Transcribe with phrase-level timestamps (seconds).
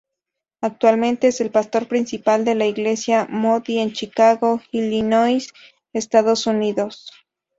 [0.61, 5.53] Actualmente es el pastor principal de la Iglesia Moody en Chicago, Illinois,
[5.93, 7.11] Estados Unidos.